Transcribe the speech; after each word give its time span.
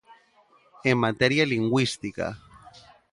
En 0.89 0.97
materia 1.05 1.45
lingüística. 1.53 2.27